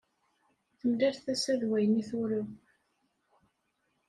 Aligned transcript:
Temlal 0.79 1.15
tasa 1.23 1.53
d 1.59 1.61
wayen 1.69 2.01
i 2.01 2.03
turew. 2.09 2.47